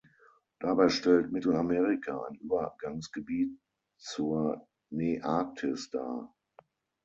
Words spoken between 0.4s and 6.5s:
Dabei stellt Mittelamerika ein Übergangsgebiet zur Nearktis dar.